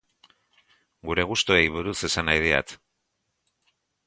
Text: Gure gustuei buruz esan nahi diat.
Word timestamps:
Gure 1.09 1.25
gustuei 1.31 1.59
buruz 1.75 1.95
esan 2.09 2.27
nahi 2.31 2.43
diat. 2.47 2.75